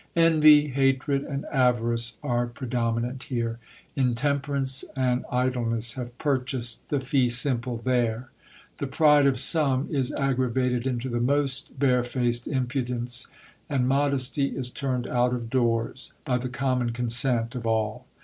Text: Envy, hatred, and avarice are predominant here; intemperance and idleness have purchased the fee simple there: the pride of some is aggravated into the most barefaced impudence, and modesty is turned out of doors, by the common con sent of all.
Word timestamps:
Envy, 0.15 0.69
hatred, 0.69 1.23
and 1.25 1.45
avarice 1.51 2.17
are 2.23 2.47
predominant 2.47 3.21
here; 3.21 3.59
intemperance 3.95 4.83
and 4.95 5.23
idleness 5.31 5.93
have 5.93 6.17
purchased 6.17 6.89
the 6.89 6.99
fee 6.99 7.29
simple 7.29 7.77
there: 7.77 8.31
the 8.79 8.87
pride 8.87 9.27
of 9.27 9.39
some 9.39 9.87
is 9.91 10.11
aggravated 10.13 10.87
into 10.87 11.07
the 11.07 11.19
most 11.21 11.77
barefaced 11.77 12.47
impudence, 12.47 13.27
and 13.69 13.87
modesty 13.87 14.47
is 14.47 14.71
turned 14.71 15.05
out 15.05 15.35
of 15.35 15.51
doors, 15.51 16.13
by 16.25 16.35
the 16.39 16.49
common 16.49 16.89
con 16.93 17.11
sent 17.11 17.53
of 17.53 17.67
all. 17.67 18.07